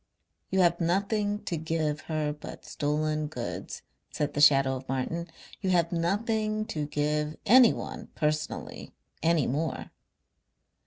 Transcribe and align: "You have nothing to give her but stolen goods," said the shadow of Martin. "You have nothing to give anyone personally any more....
"You 0.49 0.61
have 0.61 0.81
nothing 0.81 1.43
to 1.43 1.57
give 1.57 2.01
her 2.09 2.33
but 2.33 2.65
stolen 2.65 3.27
goods," 3.27 3.83
said 4.09 4.33
the 4.33 4.41
shadow 4.41 4.75
of 4.77 4.89
Martin. 4.89 5.27
"You 5.61 5.69
have 5.69 5.91
nothing 5.91 6.65
to 6.73 6.87
give 6.87 7.35
anyone 7.45 8.07
personally 8.15 8.95
any 9.21 9.45
more.... 9.45 9.91